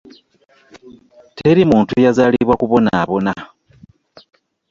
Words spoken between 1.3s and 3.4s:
Teri muntu yazaalibwa kubonaabona.